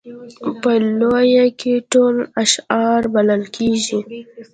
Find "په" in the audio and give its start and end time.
0.61-0.71